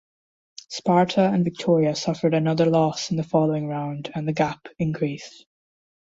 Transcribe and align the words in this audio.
Sparta 0.67 1.23
and 1.31 1.45
Viktoria 1.45 1.95
suffered 1.95 2.33
another 2.33 2.65
loss 2.65 3.11
in 3.11 3.17
the 3.17 3.23
following 3.23 3.67
round 3.67 4.09
and 4.15 4.27
the 4.27 4.33
gap 4.33 4.65
increased. 4.79 5.45